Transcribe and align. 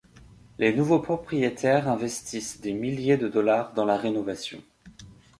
Les 0.57 0.73
nouveaux 0.73 0.97
propriétaires 0.99 1.87
investissent 1.87 2.59
des 2.59 2.73
milliers 2.73 3.17
de 3.17 3.27
dollars 3.27 3.71
dans 3.75 3.85
la 3.85 3.97
rénovation. 3.97 4.59